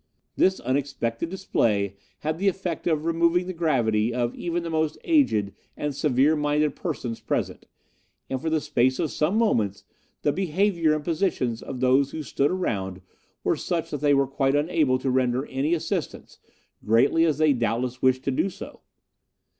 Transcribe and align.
This 0.35 0.59
unexpected 0.59 1.29
display 1.29 1.95
had 2.21 2.39
the 2.39 2.47
effect 2.47 2.87
of 2.87 3.05
removing 3.05 3.45
the 3.45 3.53
gravity 3.53 4.11
of 4.11 4.33
even 4.33 4.63
the 4.63 4.69
most 4.71 4.97
aged 5.03 5.53
and 5.77 5.93
severe 5.93 6.35
minded 6.35 6.75
persons 6.75 7.19
present, 7.19 7.67
and 8.27 8.41
for 8.41 8.49
the 8.49 8.61
space 8.61 8.97
of 8.97 9.11
some 9.11 9.37
moments 9.37 9.83
the 10.23 10.33
behaviour 10.33 10.95
and 10.95 11.03
positions 11.05 11.61
of 11.61 11.81
those 11.81 12.09
who 12.09 12.23
stood 12.23 12.49
around 12.49 13.01
were 13.43 13.55
such 13.55 13.91
that 13.91 14.01
they 14.01 14.15
were 14.15 14.25
quite 14.25 14.55
unable 14.55 14.97
to 14.97 15.11
render 15.11 15.45
any 15.45 15.75
assistance, 15.75 16.39
greatly 16.83 17.23
as 17.23 17.37
they 17.37 17.53
doubtless 17.53 18.01
wished 18.01 18.23
to 18.23 18.31
do 18.31 18.49
so. 18.49 18.81